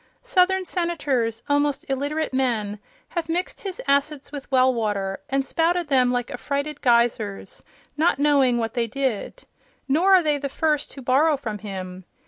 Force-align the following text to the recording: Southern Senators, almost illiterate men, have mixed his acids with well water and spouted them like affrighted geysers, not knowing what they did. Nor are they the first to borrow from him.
Southern 0.23 0.65
Senators, 0.65 1.43
almost 1.47 1.85
illiterate 1.87 2.33
men, 2.33 2.79
have 3.09 3.29
mixed 3.29 3.61
his 3.61 3.79
acids 3.87 4.31
with 4.31 4.51
well 4.51 4.73
water 4.73 5.21
and 5.29 5.45
spouted 5.45 5.89
them 5.89 6.09
like 6.09 6.31
affrighted 6.31 6.81
geysers, 6.81 7.61
not 7.95 8.17
knowing 8.17 8.57
what 8.57 8.73
they 8.73 8.87
did. 8.87 9.43
Nor 9.87 10.15
are 10.15 10.23
they 10.23 10.39
the 10.39 10.49
first 10.49 10.89
to 10.93 11.03
borrow 11.03 11.37
from 11.37 11.59
him. 11.59 12.05